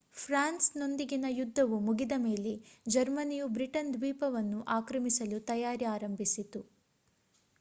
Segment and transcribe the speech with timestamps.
[0.17, 2.53] France ನೊಂದಿಗಿನ ಯುದ್ದವು ಮುಗಿದ ಮೇಲೆ
[2.87, 6.61] ಜರ್ಮನಿಯು ಬ್ರಿಟನ್ ದ್ವೀಪವನ್ನು ಆಕ್ರಮಿಸಲು ತಯಾರಿ ಆರಂಭಿಸಿತು